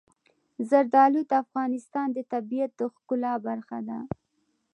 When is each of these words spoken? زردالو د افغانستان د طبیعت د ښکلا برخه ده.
زردالو 0.69 1.21
د 1.29 1.31
افغانستان 1.43 2.07
د 2.13 2.19
طبیعت 2.33 2.71
د 2.79 2.81
ښکلا 2.95 3.33
برخه 3.47 3.77
ده. 3.87 3.99